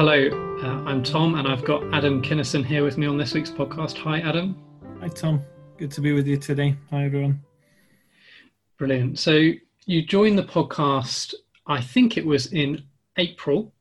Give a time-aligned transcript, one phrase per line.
[0.00, 0.30] hello.
[0.62, 3.98] Uh, I'm Tom, and I've got Adam Kinnison here with me on this week's podcast.
[3.98, 4.56] Hi, Adam.
[4.98, 5.44] Hi, Tom.
[5.76, 6.74] Good to be with you today.
[6.88, 7.42] Hi, everyone.
[8.78, 9.18] Brilliant.
[9.18, 9.50] So,
[9.84, 11.34] you joined the podcast,
[11.66, 12.82] I think it was in
[13.18, 13.74] April,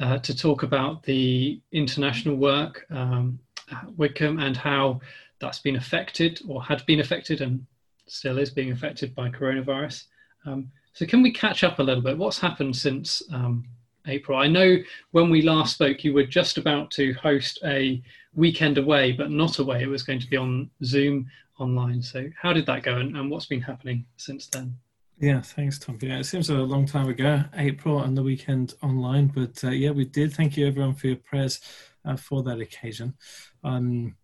[0.00, 3.38] uh, to talk about the international work um,
[3.70, 5.00] at Widcombe and how
[5.38, 7.64] that's been affected or had been affected and
[8.08, 10.06] still is being affected by coronavirus.
[10.44, 12.18] Um, so, can we catch up a little bit?
[12.18, 13.64] What's happened since um,
[14.06, 14.38] April?
[14.38, 14.76] I know
[15.12, 18.02] when we last spoke, you were just about to host a
[18.34, 19.82] weekend away, but not away.
[19.82, 21.28] It was going to be on Zoom
[21.58, 22.02] online.
[22.02, 24.76] So, how did that go, and, and what's been happening since then?
[25.18, 25.98] Yeah, thanks, Tom.
[26.00, 29.90] Yeah, it seems a long time ago, April and the weekend online, but uh, yeah,
[29.90, 30.32] we did.
[30.32, 31.60] Thank you, everyone, for your prayers
[32.04, 33.14] uh, for that occasion.
[33.62, 34.16] Um,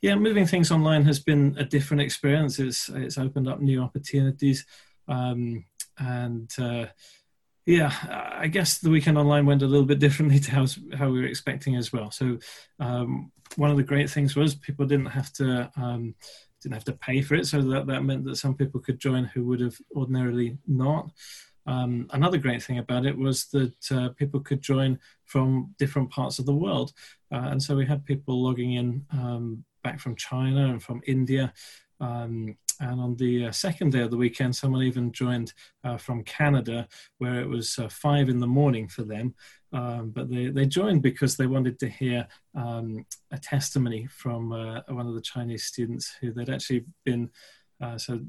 [0.00, 2.58] yeah, moving things online has been a different experience.
[2.58, 4.64] It's it's opened up new opportunities,
[5.08, 5.64] um,
[5.98, 6.86] and uh,
[7.66, 7.92] yeah,
[8.38, 11.26] I guess the weekend online went a little bit differently to how how we were
[11.26, 12.10] expecting as well.
[12.10, 12.38] So
[12.78, 16.14] um, one of the great things was people didn't have to um,
[16.62, 19.24] didn't have to pay for it, so that that meant that some people could join
[19.24, 21.10] who would have ordinarily not.
[21.66, 26.38] Um, another great thing about it was that uh, people could join from different parts
[26.38, 26.92] of the world,
[27.32, 31.54] uh, and so we had people logging in um, back from China and from India.
[31.98, 35.52] Um, and on the uh, second day of the weekend, someone even joined
[35.84, 39.34] uh, from Canada, where it was uh, five in the morning for them.
[39.72, 44.80] Um, but they, they joined because they wanted to hear um, a testimony from uh,
[44.88, 47.30] one of the Chinese students who they'd actually been.
[47.80, 48.20] Uh, so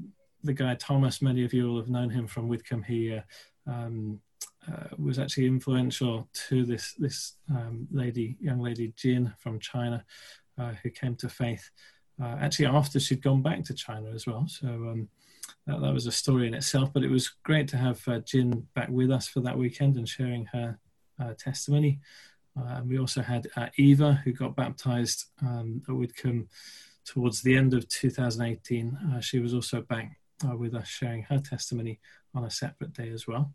[0.42, 2.84] the guy Thomas, many of you will have known him from Widcombe.
[2.84, 3.22] He uh,
[3.66, 4.20] um,
[4.98, 10.04] was actually influential to this this um, lady, young lady Jin from China,
[10.82, 11.70] who came to faith
[12.22, 14.46] uh, actually after she'd gone back to China as well.
[14.48, 15.08] So um,
[15.66, 16.92] that, that, was a story in itself.
[16.92, 20.08] But it was great to have uh, Jin back with us for that weekend and
[20.08, 20.78] sharing her
[21.20, 22.00] uh, testimony.
[22.58, 26.46] Uh, and we also had uh, Eva, who got baptized um, at Widcombe
[27.04, 28.96] towards the end of 2018.
[28.96, 30.18] Uh, she was also back
[30.58, 31.98] with us sharing her testimony
[32.34, 33.52] on a separate day as well.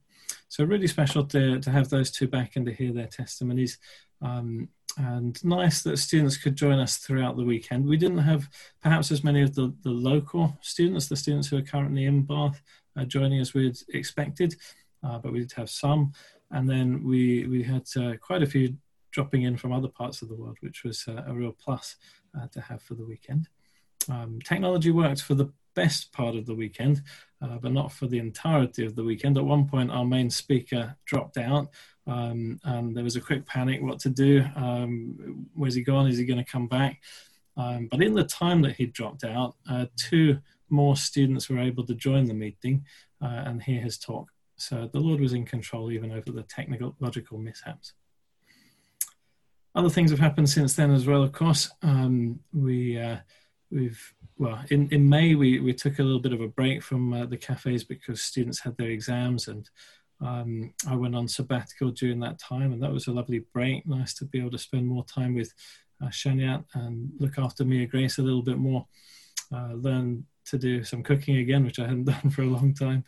[0.50, 3.77] So really special to, to have those two back and to hear their testimonies.
[4.21, 7.85] Um, and nice that students could join us throughout the weekend.
[7.85, 8.50] We didn't have
[8.81, 12.62] perhaps as many of the, the local students, the students who are currently in Bath,
[12.97, 14.56] uh, joining as we'd expected,
[15.03, 16.12] uh, but we did have some.
[16.51, 18.75] And then we, we had uh, quite a few
[19.12, 21.96] dropping in from other parts of the world, which was uh, a real plus
[22.38, 23.47] uh, to have for the weekend.
[24.09, 27.01] Um, technology worked for the best part of the weekend,
[27.41, 29.38] uh, but not for the entirety of the weekend.
[29.38, 31.69] At one point, our main speaker dropped out,
[32.11, 34.44] um, and there was a quick panic what to do.
[34.55, 36.07] Um, where's he gone?
[36.07, 37.01] Is he going to come back?
[37.55, 40.39] Um, but in the time that he dropped out, uh, two
[40.69, 42.85] more students were able to join the meeting
[43.21, 44.29] uh, and hear his talk.
[44.57, 47.94] So the Lord was in control even over the technological mishaps.
[49.73, 51.23] Other things have happened since then as well.
[51.23, 53.17] Of course, um, we uh,
[53.71, 57.13] we've well in, in May we, we took a little bit of a break from
[57.13, 59.69] uh, the cafes because students had their exams and
[60.21, 63.85] um, I went on sabbatical during that time, and that was a lovely break.
[63.87, 65.53] Nice to be able to spend more time with
[66.01, 68.85] uh, Shanyat and look after Mia Grace a little bit more.
[69.53, 73.03] Uh, learn to do some cooking again, which I hadn't done for a long time.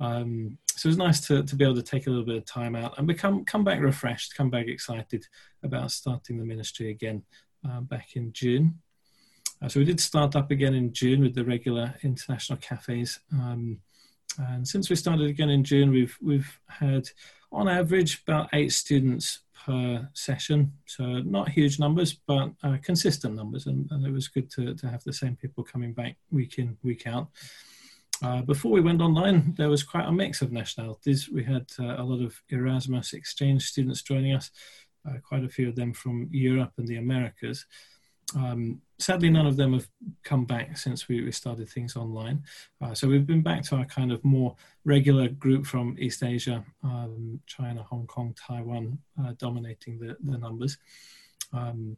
[0.00, 2.44] Um, so it was nice to, to be able to take a little bit of
[2.44, 5.26] time out and become come back refreshed, come back excited
[5.62, 7.22] about starting the ministry again
[7.68, 8.78] uh, back in June.
[9.60, 13.20] Uh, so we did start up again in June with the regular international cafes.
[13.32, 13.80] Um,
[14.38, 17.08] and since we started again in June, we've we've had
[17.50, 20.72] on average about eight students per session.
[20.86, 24.88] So not huge numbers, but uh, consistent numbers, and, and, it was good to, to
[24.88, 27.28] have the same people coming back week in week out.
[28.22, 31.28] Uh, before we went online, there was quite a mix of nationalities.
[31.28, 34.50] We had uh, a lot of Erasmus exchange students joining us,
[35.08, 37.66] uh, quite a few of them from Europe and the Americas.
[38.36, 39.88] Um, sadly, none of them have
[40.22, 42.44] come back since we, we started things online.
[42.80, 46.64] Uh, so we've been back to our kind of more regular group from East Asia,
[46.82, 50.78] um, China, Hong Kong, Taiwan, uh, dominating the, the numbers.
[51.52, 51.96] Um,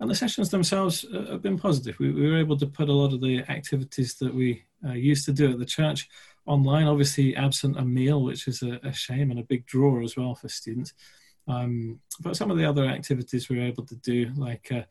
[0.00, 1.96] and the sessions themselves uh, have been positive.
[1.98, 5.24] We, we, were able to put a lot of the activities that we uh, used
[5.26, 6.08] to do at the church
[6.44, 10.16] online, obviously absent a meal, which is a, a shame and a big draw as
[10.16, 10.92] well for students.
[11.48, 14.82] Um, but some of the other activities we were able to do, like uh,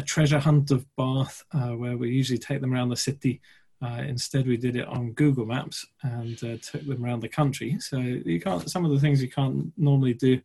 [0.00, 3.40] a treasure hunt of Bath, uh, where we usually take them around the city.
[3.82, 7.78] Uh, instead, we did it on Google Maps and uh, took them around the country.
[7.80, 10.40] So you can't some of the things you can't normally do,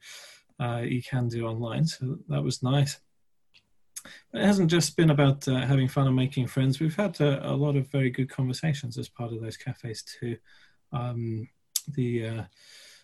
[0.60, 1.86] uh, you can do online.
[1.86, 3.00] So that was nice.
[4.32, 6.80] But it hasn't just been about uh, having fun and making friends.
[6.80, 10.38] We've had a, a, lot of very good conversations as part of those cafes too.
[10.92, 11.48] Um,
[11.96, 12.46] the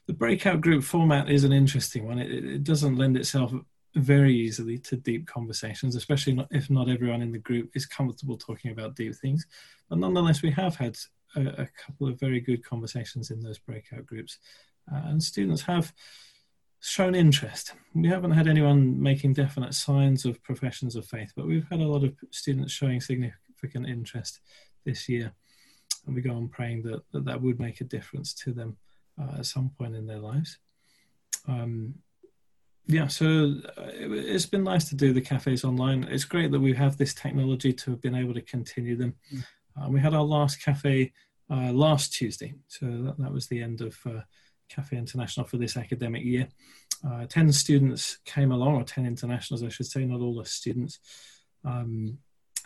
[0.07, 2.19] the breakout group format is an interesting one.
[2.19, 3.53] It, it, doesn't lend itself
[3.95, 8.37] very easily to deep conversations, especially not, if not everyone in the group is comfortable
[8.37, 9.45] talking about deep things.
[9.89, 10.97] But nonetheless, we have had
[11.35, 14.37] a, a couple of very good conversations in those breakout groups,
[14.91, 15.93] uh, and students have
[16.79, 17.73] shown interest.
[17.93, 21.87] We haven't had anyone making definite signs of professions of faith, but we've had a
[21.87, 24.39] lot of students showing significant interest
[24.85, 25.31] this year.
[26.05, 28.77] And we go on praying that that, that would make a difference to them
[29.21, 30.57] uh, at some point in their lives.
[31.47, 31.95] Um,
[32.87, 36.03] yeah, so uh, it, has been nice to do the cafes online.
[36.05, 39.15] It's great that we have this technology to have been able to continue them.
[39.33, 39.45] Mm.
[39.79, 41.13] Uh, we had our last cafe
[41.49, 44.21] uh, last Tuesday, so that, that was the end of uh,
[44.69, 46.47] Cafe International for this academic year.
[47.05, 50.99] Uh, 10 students came along, or 10 internationals, I should say, not all the students.
[51.65, 52.17] Um,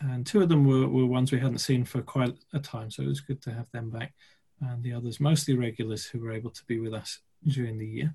[0.01, 3.03] and two of them were, were ones we hadn't seen for quite a time, so
[3.03, 4.13] it was good to have them back.
[4.61, 8.13] And the others, mostly regulars who were able to be with us during the year.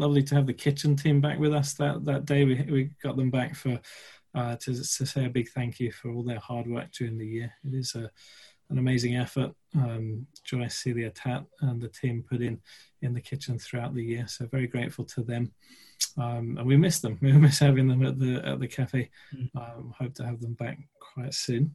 [0.00, 2.46] Lovely to have the kitchen team back with us that, that day.
[2.46, 3.78] We, we got them back for
[4.34, 7.26] uh, to, to say a big thank you for all their hard work during the
[7.26, 7.52] year.
[7.66, 8.10] It is a,
[8.70, 9.52] an amazing effort.
[9.74, 12.62] Um, Joyce, Celia, Tat, and the team put in
[13.02, 14.26] in the kitchen throughout the year.
[14.26, 15.52] So very grateful to them.
[16.16, 17.18] Um, and we miss them.
[17.22, 19.10] We miss having them at the at the cafe.
[19.36, 19.50] Mm.
[19.54, 21.74] Um, hope to have them back quite soon.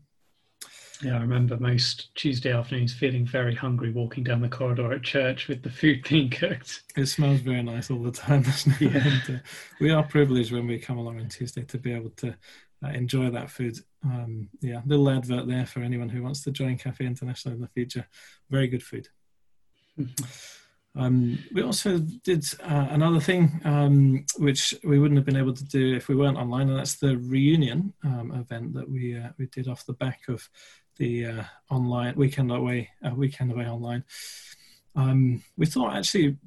[1.01, 5.47] Yeah, I remember most Tuesday afternoons feeling very hungry walking down the corridor at church
[5.47, 6.83] with the food being cooked.
[6.95, 8.93] It smells very nice all the time, doesn't it?
[8.93, 9.07] Yeah.
[9.07, 9.39] And, uh,
[9.79, 12.35] we are privileged when we come along on Tuesday to be able to
[12.83, 13.77] uh, enjoy that food.
[14.03, 17.67] Um, yeah, little advert there for anyone who wants to join Cafe International in the
[17.67, 18.07] future.
[18.49, 19.07] Very good food.
[20.97, 25.65] Um, we also did uh, another thing um, which we wouldn't have been able to
[25.65, 29.47] do if we weren't online, and that's the reunion um, event that we uh, we
[29.47, 30.47] did off the back of
[30.97, 34.03] the uh, online weekend away uh, weekend away online.
[34.95, 36.37] Um, we thought actually,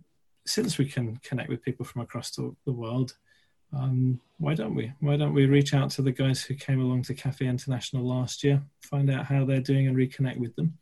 [0.46, 3.14] since we can connect with people from across the, the world,
[3.76, 4.92] um, why don't we?
[5.00, 8.42] Why don't we reach out to the guys who came along to Cafe International last
[8.42, 10.78] year, find out how they're doing, and reconnect with them.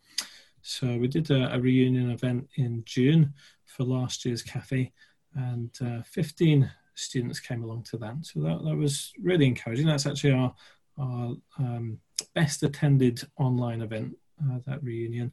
[0.63, 3.35] So we did a, a reunion event in June
[3.65, 4.93] for last year's cafe,
[5.35, 8.17] and uh, 15 students came along to that.
[8.23, 9.87] So that, that was really encouraging.
[9.87, 10.55] That's actually our,
[10.99, 11.99] our um,
[12.35, 15.33] best attended online event, uh, that reunion.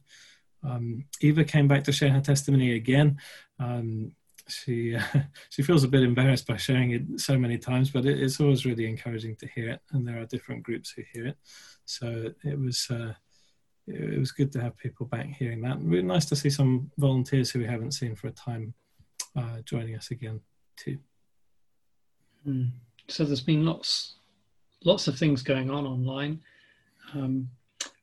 [0.62, 3.18] Um, Eva came back to share her testimony again.
[3.58, 4.12] Um,
[4.48, 5.02] she uh,
[5.50, 8.66] she feels a bit embarrassed by sharing it so many times, but it, it's always
[8.66, 11.36] really encouraging to hear it, and there are different groups who hear it.
[11.84, 13.14] So it was uh,
[13.86, 15.78] it was good to have people back hearing that.
[15.80, 18.74] Really nice to see some volunteers who we haven't seen for a time
[19.36, 20.40] uh, joining us again
[20.76, 20.98] too.
[22.46, 22.70] Mm.
[23.08, 24.16] So there's been lots,
[24.84, 26.40] lots of things going on online.
[27.14, 27.48] Um,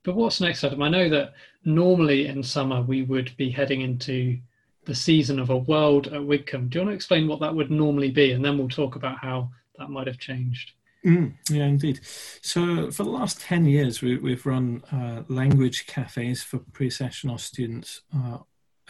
[0.03, 0.81] but what's next, Adam?
[0.81, 1.33] I know that
[1.63, 4.37] normally in summer we would be heading into
[4.85, 6.69] the season of a world at Widcombe.
[6.69, 9.19] Do you want to explain what that would normally be, and then we'll talk about
[9.19, 10.71] how that might have changed?
[11.05, 11.99] Mm, yeah, indeed.
[12.41, 18.01] So for the last 10 years, we, have run uh, language cafes for pre-sessional students
[18.15, 18.37] uh,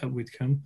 [0.02, 0.60] at Widcombe.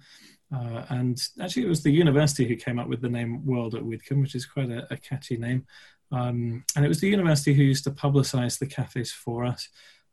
[0.55, 3.83] Uh, and actually, it was the university who came up with the name World at
[3.83, 5.67] Widcombe, which is quite a, a catchy name.
[6.13, 9.69] Um, and it was the university who used to publicize the cafes for us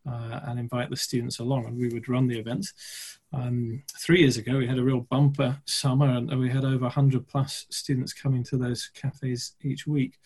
[0.09, 2.73] uh, and invite the students along, and we would run the events.
[3.31, 7.27] Um, three years ago, we had a real bumper summer, and we had over 100
[7.27, 10.17] plus students coming to those cafes each week.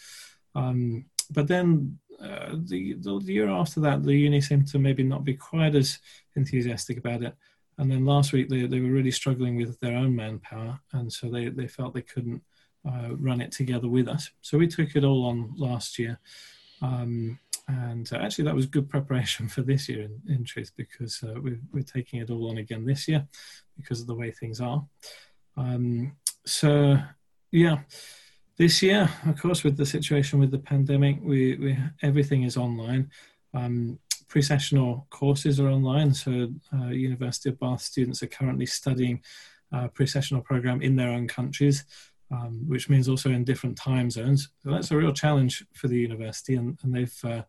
[0.56, 5.24] Um, but then uh, the, the, year after that, the uni seemed to maybe not
[5.24, 6.00] be quite as
[6.36, 7.36] enthusiastic about it.
[7.78, 11.30] And then last week, they, they were really struggling with their own manpower, and so
[11.30, 12.42] they, they felt they couldn't
[12.88, 14.32] uh, run it together with us.
[14.42, 16.20] So we took it all on last year.
[16.82, 21.22] Um, and uh, actually, that was good preparation for this year, in, in truth, because
[21.24, 23.28] uh, we're, we're taking it all on again this year
[23.76, 24.86] because of the way things are.
[25.58, 26.16] Um,
[26.46, 26.98] so,
[27.52, 27.80] yeah
[28.58, 33.12] this year, of course, with the situation with the pandemic, we, we everything is online.
[33.54, 39.22] Um, pre-sessional courses are online, so uh, University of Bath students are currently studying
[39.72, 41.86] a pre-sessional program in their own countries,
[42.32, 44.50] um, which means also in different time zones.
[44.64, 47.44] So that's a real challenge for the university, and, and they've uh,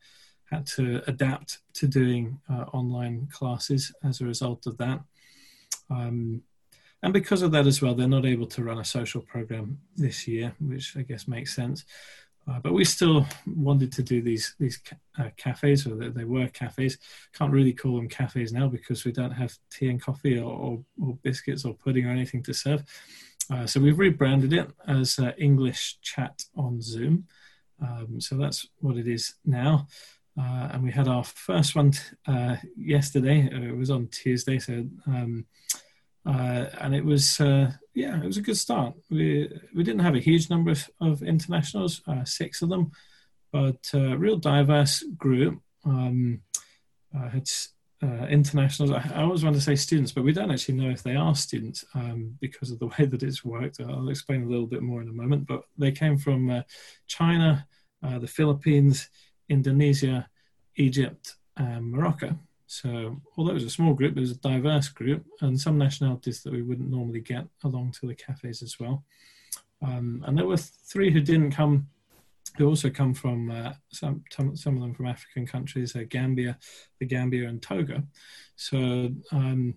[0.50, 5.00] had to adapt to doing uh, online classes as a result of that.
[5.90, 6.42] Um,
[7.02, 10.26] and because of that as well, they're not able to run a social program this
[10.26, 11.85] year, which I guess makes sense.
[12.49, 14.80] Uh, but we still wanted to do these these
[15.18, 16.97] uh, cafes, or they, were cafes.
[17.35, 20.85] Can't really call them cafes now because we don't have tea and coffee or, or,
[21.02, 22.82] or biscuits or pudding or anything to serve.
[23.50, 27.26] Uh, so we've rebranded it as uh, English Chat on Zoom.
[27.81, 29.87] Um, so that's what it is now.
[30.38, 33.49] Uh, and we had our first one t- uh, yesterday.
[33.50, 34.85] it was on Tuesday, so.
[35.07, 35.47] Um,
[36.26, 38.95] uh, and it was uh, yeah, it was a good start.
[39.09, 42.93] We we didn't have a huge number of, of internationals, uh, six of them,
[43.50, 45.61] but a uh, real diverse group.
[45.87, 46.43] Um,
[47.33, 47.49] had
[48.02, 48.93] uh, internationals.
[48.93, 51.85] I, always want to say students, but we don't actually know if they are students
[51.95, 53.81] um, because of the way that it's worked.
[53.81, 55.47] I'll explain a little bit more in a moment.
[55.47, 56.62] But they came from uh,
[57.07, 57.67] China,
[58.02, 59.09] uh, the Philippines,
[59.49, 60.28] Indonesia,
[60.76, 62.38] Egypt, and Morocco.
[62.67, 66.43] So, although it was a small group, it was a diverse group, and some nationalities
[66.43, 69.05] that we wouldn't normally get along to the cafes as well.
[69.83, 71.88] Um, and there were three who didn't come,
[72.58, 76.58] who also come from uh, some, some of them from African countries, uh, Gambia,
[76.98, 78.02] the Gambia, and Togo.
[78.56, 79.74] So, um,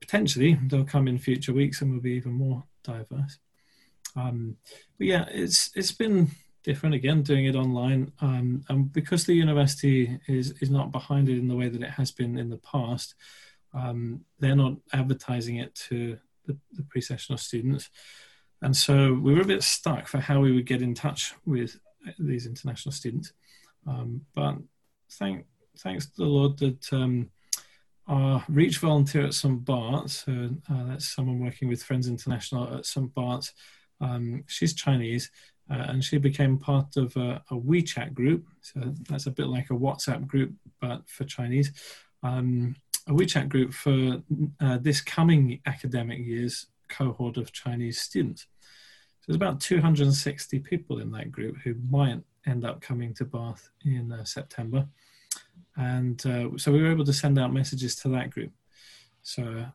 [0.00, 3.38] potentially they'll come in future weeks and will be even more diverse.
[4.16, 4.56] Um,
[4.98, 6.30] but yeah, it's it's been
[6.62, 11.38] different again doing it online um, and because the university is is not behind it
[11.38, 13.14] in the way that it has been in the past
[13.74, 17.90] um, they're not advertising it to the, the pre-sessional students
[18.62, 21.78] and so we were a bit stuck for how we would get in touch with
[22.18, 23.32] these international students
[23.86, 24.56] um, but
[25.12, 25.46] thank
[25.78, 27.30] thanks to the lord that um,
[28.06, 32.86] our reach volunteer at st bart's so, uh, that's someone working with friends international at
[32.86, 33.52] st bart's
[34.00, 35.30] um, she's chinese
[35.70, 38.46] uh, and she became part of a, a, WeChat group.
[38.60, 41.72] So that's a bit like a WhatsApp group, but for Chinese.
[42.22, 44.22] Um, a WeChat group for
[44.60, 48.46] uh, this coming academic year's cohort of Chinese students.
[49.26, 54.12] There's about 260 people in that group who might end up coming to Bath in
[54.12, 54.86] uh, September.
[55.76, 58.52] And uh, so we were able to send out messages to that group.
[59.22, 59.66] So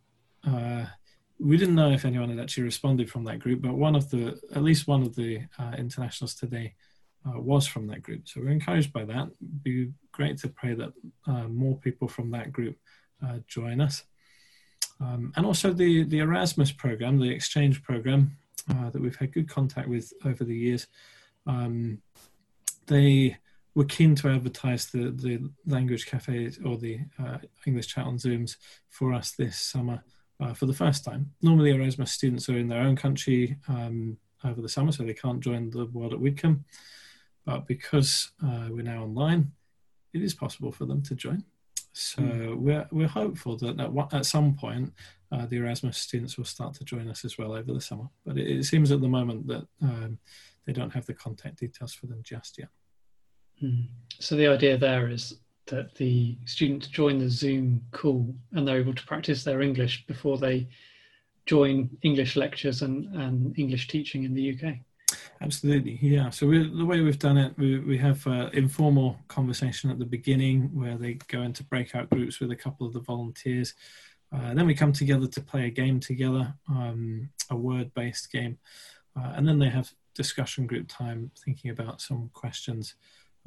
[0.48, 0.86] uh,
[1.40, 4.40] we didn't know if anyone had actually responded from that group, but one of the,
[4.54, 6.76] at least one of the uh, internationals today
[7.26, 8.28] uh, was from that group.
[8.28, 9.30] So we're encouraged by that.
[9.42, 10.94] It'd be great to pray that
[11.26, 12.78] uh, more people from that group
[13.48, 14.04] join us.
[15.02, 18.38] Um, and also the, the Erasmus program, the exchange program
[18.70, 20.88] uh, that we've had good contact with over the years.
[21.46, 22.02] Um,
[22.88, 23.38] they
[23.76, 28.58] were keen to advertise the, the language cafes or the uh, English chat on Zooms
[28.90, 30.04] for us this summer
[30.40, 31.32] uh, for the first time.
[31.42, 35.40] Normally, Erasmus students are in their own country um, over the summer, so they can't
[35.40, 36.64] join the World at Widcombe.
[37.46, 39.52] But because uh, we're now online,
[40.14, 41.44] it is possible for them to join.
[41.94, 42.56] So mm.
[42.56, 44.94] we're, we're hopeful that at, at some point
[45.32, 48.08] uh, the Erasmus students will start to join us as well over the summer.
[48.26, 50.20] But it, it seems at the moment that um,
[50.66, 52.70] they don't have the contact details for them just yet.
[53.64, 53.88] Mm.
[54.20, 58.94] So the idea there is that the students join the Zoom call and they're able
[58.94, 60.68] to practice their English before they
[61.46, 64.76] join English lectures and, and English teaching in the UK.
[65.42, 66.30] Absolutely, yeah.
[66.32, 70.70] So the way we've done it, we, we have uh, informal conversation at the beginning
[70.74, 73.74] where they go into breakout groups with a couple of the volunteers.
[74.34, 78.58] Uh, then we come together to play a game together, um, a word-based game,
[79.18, 82.96] uh, and then they have discussion group time, thinking about some questions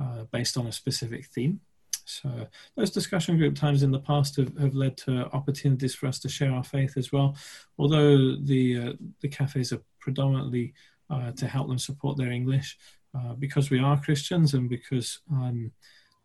[0.03, 1.61] uh, based on a specific theme.
[2.05, 6.19] So those discussion group times in the past have, have led to opportunities for us
[6.21, 7.37] to share our faith as well.
[7.79, 10.75] Although the uh, the cafes are predominantly
[11.11, 12.77] uh, to help them support their English,
[13.15, 15.73] uh, because we are Christians and because um,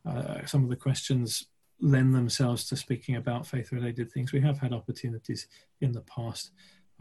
[0.05, 1.47] uh, some of the questions
[1.79, 4.31] lend themselves to speaking about faith-related things.
[4.31, 5.47] We have had opportunities
[5.81, 6.51] in the past,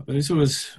[0.04, 0.76] but it's always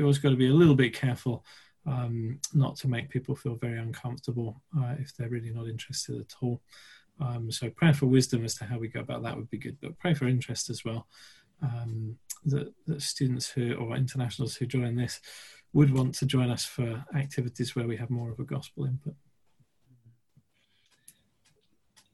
[0.00, 1.44] always got to be a little bit careful.
[1.86, 6.34] Um, not to make people feel very uncomfortable uh, if they're really not interested at
[6.42, 6.60] all.
[7.18, 9.78] Um, so prayer for wisdom as to how we go about that would be good,
[9.80, 11.06] but pray for interest as well.
[11.62, 15.20] Um, that, that students who or internationals who join this
[15.72, 19.14] would want to join us for activities where we have more of a gospel input.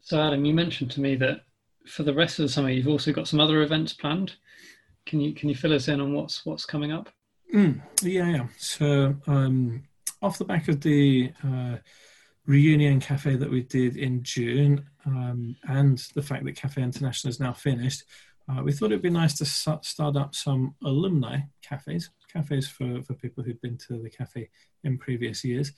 [0.01, 1.43] So Adam, you mentioned to me that
[1.87, 4.35] for the rest of the summer you've also got some other events planned.
[5.07, 7.11] Can you can you fill us in on what's what's coming up?
[7.55, 8.47] Mm, yeah, yeah.
[8.57, 9.85] So um,
[10.23, 11.77] off the back of the uh,
[12.47, 17.41] reunion cafe that we did in June um, and the fact that Cafe International is
[17.41, 18.05] now finished,
[18.49, 23.15] uh, we thought it'd be nice to start up some alumni cafes, cafes for, for
[23.15, 24.49] people who'd been to the cafe
[24.83, 25.73] in previous years.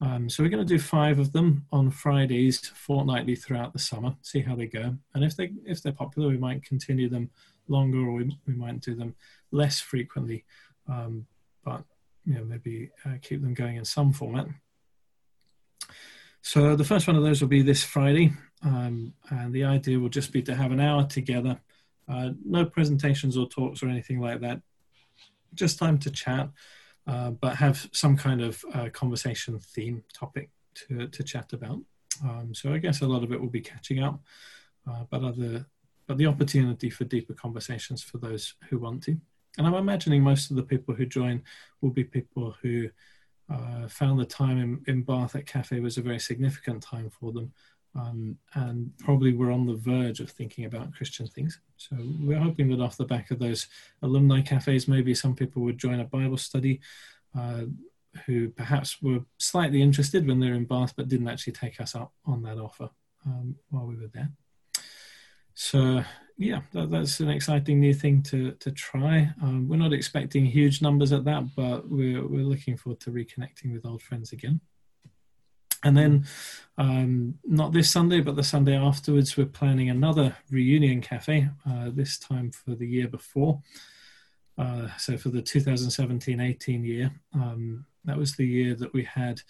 [0.00, 4.14] Um, so we're going to do five of them on Fridays fortnightly throughout the summer,
[4.22, 4.96] see how they go.
[5.14, 7.30] And if they if they're popular, we might continue them
[7.66, 9.16] longer, or we, we might do them
[9.50, 10.44] less frequently.
[10.88, 11.26] Um,
[11.64, 11.82] but
[12.24, 14.46] you know maybe uh, keep them going in some format.
[16.42, 20.08] So the first one of those will be this Friday, um, and the idea will
[20.08, 21.60] just be to have an hour together.
[22.08, 24.62] Uh, no presentations or talks or anything like that.
[25.54, 26.50] Just time to chat,
[27.06, 31.80] uh, but have some kind of uh, conversation theme topic to, to chat about.
[32.22, 34.20] Um, so I guess a lot of it will be catching up,
[34.88, 35.66] uh, but other
[36.06, 39.20] but the opportunity for deeper conversations for those who want to.
[39.58, 41.42] and I'm imagining most of the people who join
[41.82, 42.88] will be people who
[43.52, 47.30] uh, found the time in, in Bath at Cafe was a very significant time for
[47.32, 47.52] them.
[47.94, 51.60] Um, and probably we're on the verge of thinking about Christian things.
[51.76, 53.66] So we're hoping that off the back of those
[54.02, 56.80] alumni cafes, maybe some people would join a Bible study
[57.36, 57.62] uh,
[58.26, 61.94] who perhaps were slightly interested when they were in Bath, but didn't actually take us
[61.94, 62.90] up on that offer
[63.26, 64.30] um, while we were there.
[65.54, 66.04] So
[66.36, 69.28] yeah, that, that's an exciting new thing to to try.
[69.42, 73.72] Um, we're not expecting huge numbers at that, but we're we're looking forward to reconnecting
[73.72, 74.60] with old friends again.
[75.84, 76.26] And then,
[76.76, 81.48] um, not this Sunday, but the Sunday afterwards, we're planning another reunion cafe.
[81.68, 83.60] Uh, this time for the year before.
[84.56, 89.40] Uh, so for the 2017-18 year, um, that was the year that we had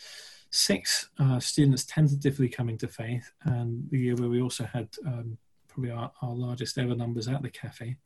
[0.50, 5.38] six uh, students tentatively coming to faith, and the year where we also had um,
[5.68, 7.96] probably our, our, largest ever numbers at the cafe.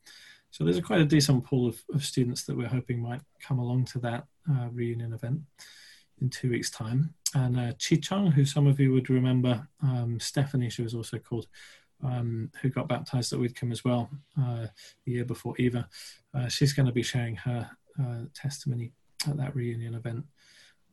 [0.51, 3.59] So there's a quite a decent pool of, of students that we're hoping might come
[3.59, 5.41] along to that uh, reunion event
[6.21, 7.13] in two weeks' time.
[7.35, 11.17] And uh, Chi Chung, who some of you would remember, um, Stephanie, she was also
[11.17, 11.47] called,
[12.03, 14.09] um, who got baptized at Widcombe as well
[14.39, 14.67] uh,
[15.05, 15.87] the year before Eva.
[16.33, 18.91] Uh, she's going to be sharing her uh, testimony
[19.27, 20.25] at that reunion event.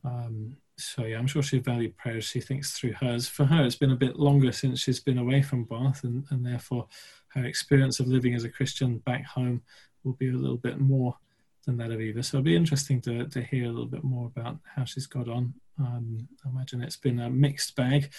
[0.03, 2.25] Um, so yeah, I'm sure she valued prayers.
[2.25, 3.27] She thinks through hers.
[3.27, 6.45] For her, it's been a bit longer since she's been away from Bath, and, and
[6.45, 6.87] therefore
[7.29, 9.61] her experience of living as a Christian back home
[10.03, 11.17] will be a little bit more
[11.65, 12.23] than that of Eva.
[12.23, 15.27] So it'll be interesting to, to hear a little bit more about how she's got
[15.27, 15.53] on.
[15.79, 18.11] Um, I imagine it's been a mixed bag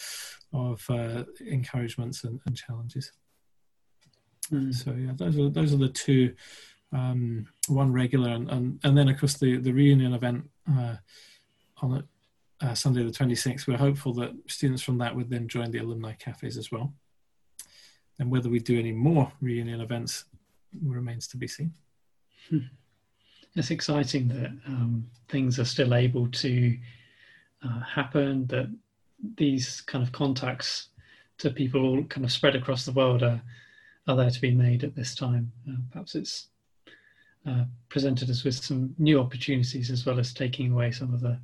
[0.53, 3.13] of uh, encouragements and, and challenges.
[4.51, 4.75] Mm.
[4.75, 6.35] So yeah, those are those are the two.
[6.95, 10.97] Um, one regular and, and, and then of course the the reunion event uh,
[11.81, 12.07] on
[12.63, 13.67] uh, Sunday the 26th.
[13.67, 16.95] We're hopeful that students from that would then join the alumni cafes as well.
[18.19, 20.27] And whether we do any more reunion events
[20.85, 21.73] remains to be seen.
[22.49, 22.59] Hmm.
[23.55, 26.77] It's exciting that um, things are still able to
[27.65, 28.71] uh, happen, that
[29.37, 30.89] these kind of contacts
[31.39, 33.43] to people kind of spread across the world are,
[34.09, 35.53] are there to be made at this time.
[35.69, 36.49] Uh, perhaps it's
[37.47, 41.39] uh, presented us with some new opportunities as well as taking away some of the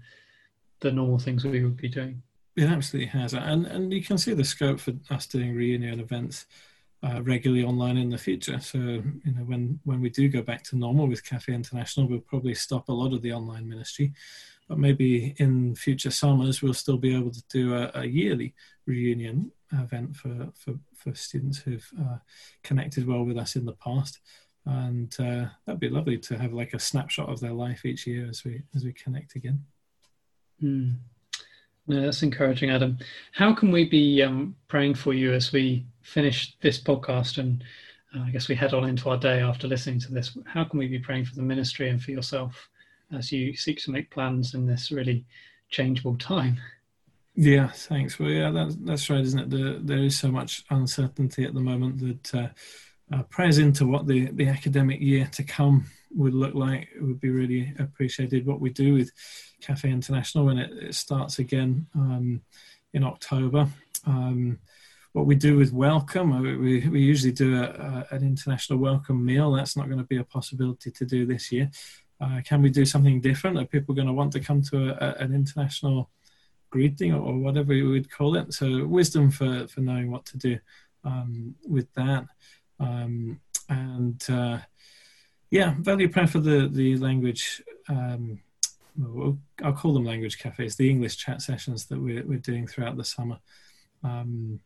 [0.81, 2.23] the normal things we would be doing.
[2.57, 6.47] It absolutely has, and and you can see the scope for us doing reunion events
[7.03, 8.59] uh, regularly online in the future.
[8.61, 12.21] So you know when when we do go back to normal with Cafe International, we'll
[12.21, 14.13] probably stop a lot of the online ministry,
[14.69, 18.55] but maybe in future summers we'll still be able to do a, a yearly
[18.87, 22.17] reunion event for for for students who've uh,
[22.63, 24.21] connected well with us in the past
[24.69, 28.29] and uh, that'd be lovely to have like a snapshot of their life each year
[28.29, 29.65] as we as we connect again.
[30.63, 30.97] Mm.
[31.89, 32.99] No, that's encouraging, Adam.
[33.33, 37.65] How can we be um, praying for you as we finish this podcast and
[38.15, 40.37] uh, I guess we head on into our day after listening to this?
[40.45, 42.69] How can we be praying for the ministry and for yourself
[43.11, 45.25] as you seek to make plans in this really
[45.71, 46.59] changeable time?
[47.35, 48.19] Yeah, thanks.
[48.19, 49.51] Well, yeah, that's that's right, isn't it?
[49.51, 52.49] The, there is so much uncertainty at the moment that uh,
[53.17, 57.31] uh, prayers into what the, the academic year to come would look like would be
[57.31, 58.45] really appreciated.
[58.45, 59.11] What we do with
[59.61, 62.41] Cafe International when it, it starts again um,
[62.93, 63.69] in October.
[64.07, 64.59] Um,
[65.13, 67.65] what we do with welcome, uh, we, we usually do a,
[68.11, 69.53] a, an international welcome meal.
[69.53, 71.71] That's not going to be a possibility to do this year.
[72.21, 73.59] Uh, can we do something different?
[73.59, 76.11] Are people going to want to come to a, an international
[76.71, 78.53] greeting or, or, whatever we would call it?
[78.53, 80.59] So wisdom for, for knowing what to do
[81.05, 82.27] um, with that.
[82.81, 84.59] Um, and uh,
[85.51, 88.41] yeah, value prayer for the, the language um,
[89.63, 93.05] I'll call them language cafes, the English chat sessions that we're, we're doing throughout the
[93.05, 93.39] summer.
[94.03, 94.61] Um,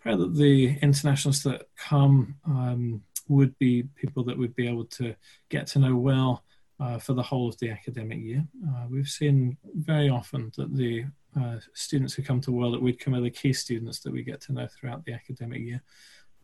[0.00, 5.14] pray that the internationals that come um, would be people that would be able to
[5.48, 6.44] get to know well
[6.80, 8.44] uh, for the whole of the academic year.
[8.68, 11.04] Uh, we've seen very often that the
[11.40, 14.40] uh, students who come to World at Widcombe are the key students that we get
[14.42, 15.82] to know throughout the academic year.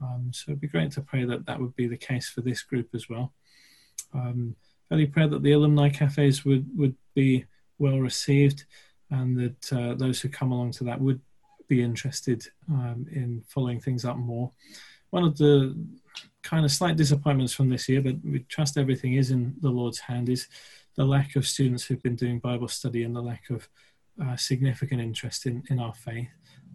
[0.00, 2.62] Um, so it'd be great to pray that that would be the case for this
[2.62, 3.33] group as well.
[4.14, 4.54] Um,
[4.88, 7.44] very proud that the alumni cafes would, would be
[7.79, 8.64] well received
[9.11, 11.20] and that uh, those who come along to that would
[11.68, 14.51] be interested um, in following things up more.
[15.11, 15.77] One of the
[16.42, 19.98] kind of slight disappointments from this year, but we trust everything is in the Lord's
[19.98, 20.48] hand, is
[20.96, 23.68] the lack of students who've been doing Bible study and the lack of
[24.22, 26.29] uh, significant interest in, in our faith.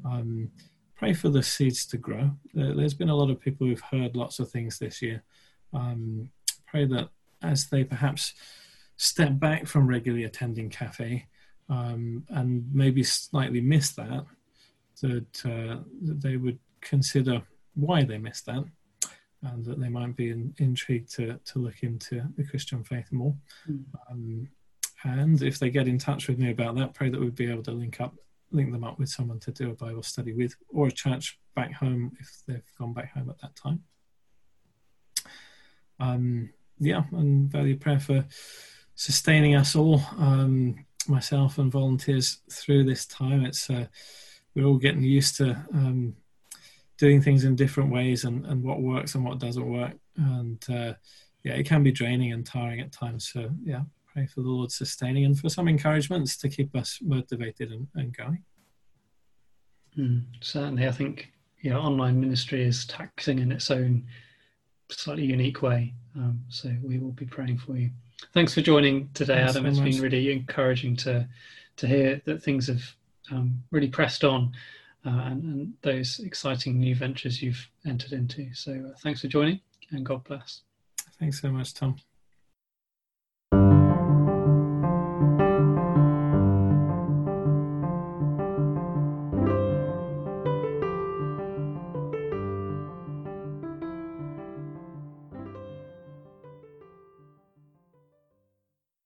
[0.06, 0.50] Um,
[0.96, 2.32] pray for the seeds to grow.
[2.54, 5.24] There's been a lot of people who've heard lots of things this year.
[5.74, 6.30] Um,
[6.66, 7.10] pray that
[7.44, 8.34] as they perhaps
[8.98, 11.28] step back from regularly attending cafe
[11.70, 14.26] um, and maybe slightly miss that,
[15.02, 17.42] that, uh, that they would consider
[17.76, 18.64] why they missed that
[19.44, 23.36] and that they might be in, intrigued to, to look into the Christian faith more.
[23.70, 23.84] Mm.
[24.10, 24.50] Um,
[25.04, 27.64] and if they get in touch with me about that, pray that we'd be able
[27.64, 28.16] to link up,
[28.52, 31.74] link them up with someone to do a Bible study with, or a church back
[31.74, 33.84] home if they've gone back home at that time.
[36.00, 38.26] Um, yeah, and value prayer for
[38.96, 43.46] sustaining us all, um, myself and volunteers through this time.
[43.46, 43.88] It's uh,
[44.56, 46.16] we're all getting used to um,
[46.98, 49.94] doing things in different ways and, and what works and what doesn't work.
[50.16, 50.94] And uh,
[51.44, 53.30] yeah, it can be draining and tiring at times.
[53.32, 53.82] So yeah,
[54.12, 58.16] pray for the Lord sustaining and for some encouragements to keep us motivated and, and
[58.16, 58.44] going.
[59.98, 61.32] Mm, certainly, I think
[61.62, 64.06] yeah, online ministry is taxing in its own
[64.94, 65.94] slightly unique way.
[66.16, 67.90] Um, so we will be praying for you.
[68.34, 69.64] Thanks for joining today, Thanks Adam.
[69.64, 69.92] So it's much.
[69.92, 71.28] been really encouraging to
[71.76, 72.84] to hear that things have
[73.32, 74.52] um, really pressed on
[75.06, 78.54] uh, and, and, those exciting new ventures you've entered into.
[78.54, 79.60] So uh, thanks for joining
[79.92, 80.62] and God bless.
[81.20, 81.98] Thanks so much, Tom.